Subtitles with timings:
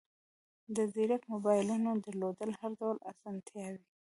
[0.75, 3.83] د زیرک موبایلونو درلودل هر ډول اسانتیاوې